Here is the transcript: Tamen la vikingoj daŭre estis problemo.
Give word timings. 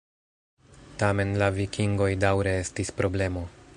Tamen 1.03 1.33
la 1.43 1.49
vikingoj 1.57 2.09
daŭre 2.25 2.55
estis 2.63 2.91
problemo. 3.03 3.45